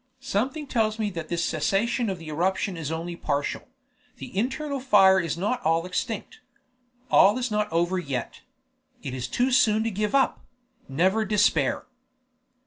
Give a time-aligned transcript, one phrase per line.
[0.19, 3.67] Something tells me that this cessation of the eruption is only partial;
[4.15, 6.39] the internal fire is not all extinct.
[7.11, 8.41] All is not over yet.
[9.03, 10.43] It is too soon to give up;
[10.89, 11.85] never despair!"